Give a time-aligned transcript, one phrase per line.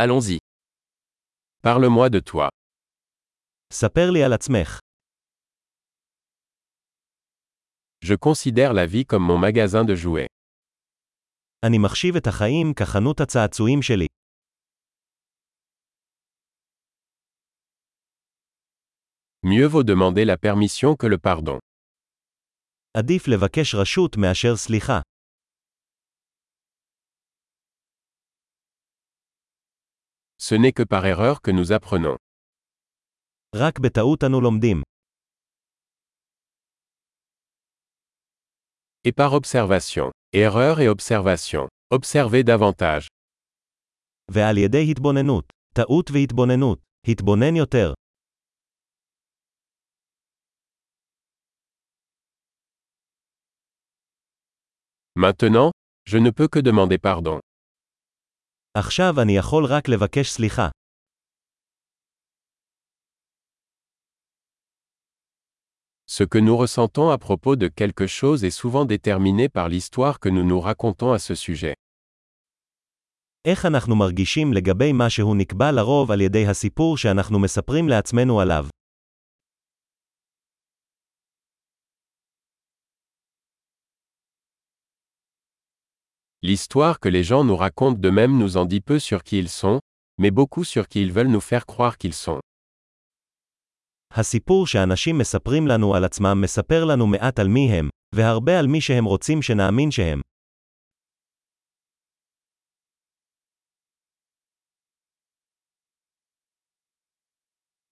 [0.00, 0.38] Allons-y.
[1.62, 2.48] Parle-moi de toi.
[3.72, 4.78] ספר לי על עצמך.
[8.04, 10.26] Je considère la vie comme mon magasin de jouets.
[11.66, 14.06] אני מחשיב את החיים כחנות הצעצועים שלי.
[19.42, 21.58] Mieux vaut demander la permission que le pardon.
[22.94, 25.00] עדיף לבקש רשות מאשר סליחה.
[30.47, 32.17] Ce n'est que par erreur que nous apprenons.
[33.55, 34.81] רק בטעות אנו לומדים.
[39.07, 40.11] Et par observation.
[40.33, 41.67] Erreur et observation.
[41.93, 43.07] Observez davantage.
[44.31, 45.45] ועל ידי התבוננות.
[45.75, 46.79] טעות והתבוננות.
[47.07, 47.93] התבונן יותר.
[55.15, 55.71] Maintenant,
[56.05, 57.39] je ne peux que demander pardon.
[58.77, 60.69] עכשיו אני יכול רק לבקש סליחה.
[66.07, 70.29] Ce que nous ressentons à propos de quelque chose est souvent déterminé par l'histoire que
[70.29, 71.73] nous nous racontons à ce sujet.
[73.47, 78.65] איך אנחנו מרגישים לגבי משהו נקבע לרוב על ידי הסיפור שאנחנו מספרים לעצמנו עליו.
[86.41, 89.79] L'histoire que les gens nous racontent d'eux-mêmes nous en dit peu sur qui ils sont,
[90.17, 92.39] mais beaucoup sur qui ils veulent nous faire croire qu'ils sont.
[94.15, 98.81] הסיפור שאנשים מספרים לנו על עצמם מספר לנו מעט על מי הם, והרבה על מי
[98.81, 100.21] שהם רוצים שנאמין שהם.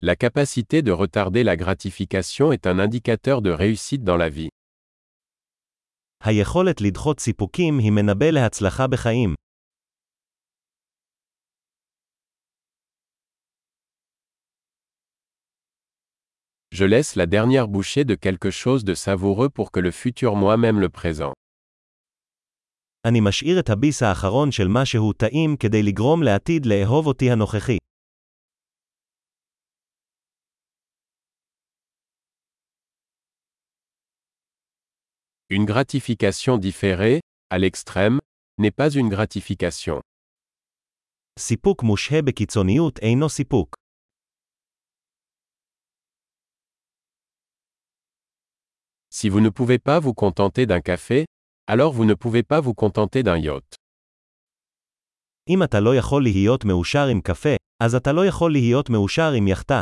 [0.04, 4.50] La capacité de retarder la gratification est un indicateur de réussite dans la vie.
[6.25, 9.35] היכולת לדחות סיפוקים היא מנבא להצלחה בחיים.
[16.75, 20.81] Je laisse la dernière bouchée de quelque chose de savoureux pour que le futur moi-même
[20.81, 21.33] le présent.
[23.07, 27.77] אני משאיר את הביס האחרון של משהו טעים כדי לגרום לעתיד לאהוב אותי הנוכחי.
[35.50, 38.20] Une gratification différée, à l'extrême,
[38.58, 40.02] n'est pas une gratification.
[41.40, 43.76] סיפוק מושהה בקיצוניות אינו סיפוק.
[49.14, 51.26] Si vous ne pouvez pas vous contenter d'un café,
[51.68, 53.76] alors vous ne pouvez pas vous contenter d'un yacht.
[55.50, 59.48] אם אתה לא יכול להיות מאושר עם קפה, אז אתה לא יכול להיות מאושר עם
[59.48, 59.82] יאכטה.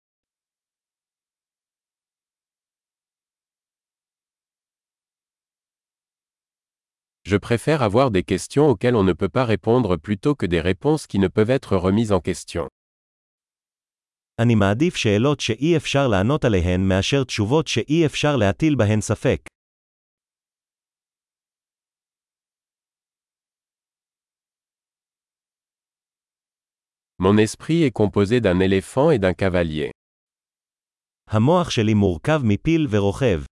[7.30, 11.06] Je préfère avoir des questions auxquelles on ne peut pas répondre plutôt que des réponses
[11.06, 12.68] qui ne peuvent être remises en question.
[14.38, 19.40] אני מעדיף שאלות שאי אפשר לענות עליהן מאשר תשובות שאי אפשר להטיל בהן ספק.
[27.18, 29.90] Mon esprit est composé d'un éléphant et d'un cavalier.
[31.30, 33.49] המוח שלי מורכב מפיל ורוכב.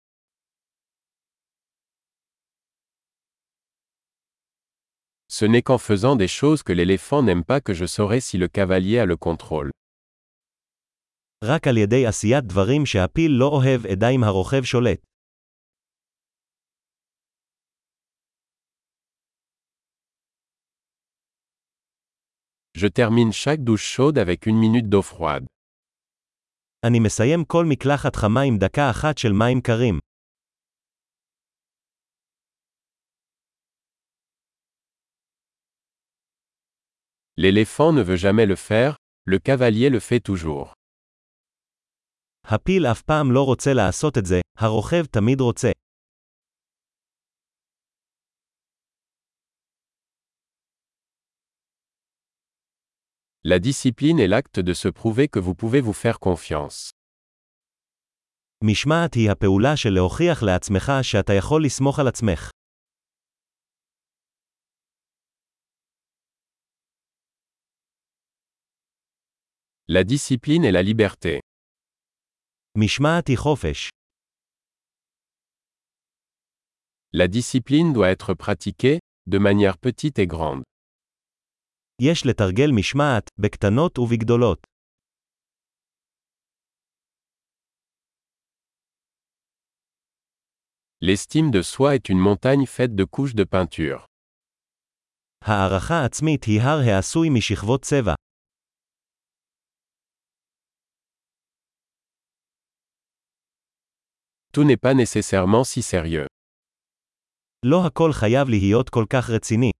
[5.29, 8.49] Ce n'est qu'en faisant des choses que l'éléphant n'aime pas que je saurai si le
[8.49, 9.71] cavalier a le contrôle.
[11.45, 15.01] רק על ידי עשיית דברים שהפיל לא אוהב אדע אם הרוכב שולט.
[22.75, 25.47] Je termine chaque douche chaude avec une minute d'eau froide.
[26.87, 30.06] אני מסיים כל מקלחת חמה עם דקה אחת של מים קרים.
[37.37, 40.75] L'éléphant ne veut jamais le faire, le cavalier le fait toujours.
[42.45, 45.71] הפיל אף פעם לא רוצה לעשות את זה, הרוכב תמיד רוצה.
[53.45, 56.91] La discipline est l'acte de se prouver que vous pouvez vous faire confiance.
[58.65, 62.51] משמעת היא הפעולה של להוכיח לעצמך שאתה יכול לסמוך על עצמך.
[69.89, 71.41] La discipline et la liberté.
[72.79, 73.91] משמעת היא חופש.
[77.15, 80.63] La discipline doit être pratiquée, de manière petite et grande.
[82.03, 84.67] יש לתרגל משמעת, בקטנות ובגדולות.
[91.01, 94.07] L'estime de soi est une montagne faite de couches de peinture.
[95.45, 98.15] הערכה עצמית היא הר העשוי משכבות צבע.
[104.57, 106.27] Tout n'est pas nécessairement si sérieux.
[107.65, 109.71] לא הכל חייב להיות כל כך רציני.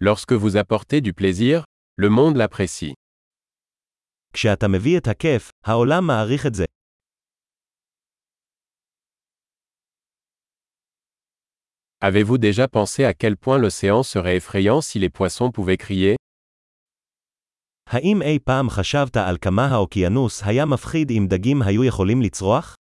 [0.00, 1.64] Lorsque vous apportez du plaisir,
[1.96, 2.94] le monde l'apprécie.
[4.32, 6.64] כשאתה מביא את הכיף, העולם מעריך את זה.
[12.00, 16.16] Avez-vous déjà pensé à quel point l'océan serait effrayant si les poissons pouvaient crier
[17.89, 22.75] האם אי פעם חשבת על כמה האוקיינוס היה מפחיד אם דגים היו יכולים לצרוח?